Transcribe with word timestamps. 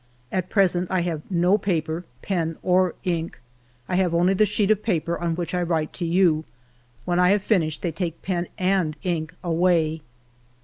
At 0.31 0.49
present 0.49 0.89
I 0.89 1.01
have 1.01 1.21
no 1.29 1.59
paper, 1.59 2.05
pen, 2.23 2.57
or 2.63 2.95
ink. 3.03 3.39
I 3.87 3.97
have 3.97 4.15
only 4.15 4.33
the 4.33 4.47
sheet 4.47 4.71
of 4.71 4.81
paper 4.81 5.15
on 5.15 5.35
which 5.35 5.53
I 5.53 5.61
write 5.61 5.93
to 5.93 6.05
you; 6.07 6.43
when 7.05 7.19
I 7.19 7.29
have 7.29 7.43
finished 7.43 7.83
they 7.83 7.91
take 7.91 8.23
pen 8.23 8.47
and 8.57 8.95
ink 9.03 9.35
away. 9.43 10.01